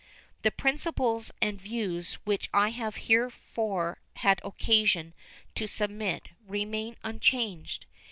The 0.41 0.49
principles 0.49 1.29
and 1.43 1.61
views 1.61 2.15
which 2.25 2.49
I 2.55 2.69
have 2.69 2.95
heretofore 3.05 3.99
had 4.15 4.41
occasion 4.43 5.13
to 5.53 5.67
submit 5.67 6.29
remain 6.47 6.97
unchanged. 7.03 7.85